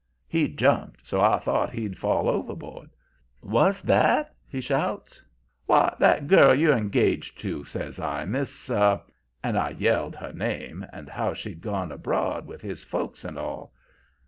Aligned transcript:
"He 0.27 0.47
jumped 0.47 1.05
so 1.05 1.21
I 1.21 1.37
thought 1.37 1.69
he'd 1.73 1.95
fall 1.99 2.27
overboard. 2.27 2.89
"'What's 3.41 3.81
that?' 3.81 4.33
he 4.47 4.59
shouts. 4.59 5.21
"'Why, 5.67 5.93
that 5.99 6.25
girl 6.25 6.55
you're 6.55 6.75
engaged 6.75 7.39
to,' 7.39 7.65
says 7.65 7.99
I. 7.99 8.25
'Miss' 8.25 8.71
and 8.71 8.99
I 9.59 9.69
yelled 9.77 10.15
her 10.15 10.33
name, 10.33 10.83
and 10.91 11.07
how 11.07 11.35
she'd 11.35 11.61
gone 11.61 11.91
abroad 11.91 12.47
with 12.47 12.61
his 12.61 12.83
folks, 12.83 13.23
and 13.23 13.37
all. 13.37 13.73